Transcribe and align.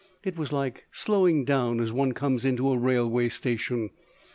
It 0.23 0.35
was 0.35 0.51
like 0.51 0.87
slowing 0.91 1.45
down 1.45 1.79
as 1.79 1.91
one 1.93 2.13
comes 2.13 2.43
into 2.43 2.71
a 2.71 2.75
railway 2.75 3.29
station. 3.29 3.91